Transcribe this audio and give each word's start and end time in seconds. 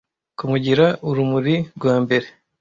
kumugira 0.37 0.85
urumuri 1.09 1.55
rwambere 1.77 2.27